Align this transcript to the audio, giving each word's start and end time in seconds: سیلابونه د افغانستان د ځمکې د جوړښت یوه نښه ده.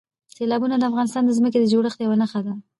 سیلابونه 0.35 0.75
د 0.77 0.83
افغانستان 0.91 1.23
د 1.25 1.31
ځمکې 1.37 1.59
د 1.59 1.65
جوړښت 1.73 1.99
یوه 1.99 2.15
نښه 2.21 2.39
ده. 2.45 2.53